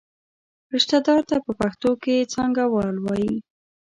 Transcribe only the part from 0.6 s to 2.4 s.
رشته دار ته په پښتو کې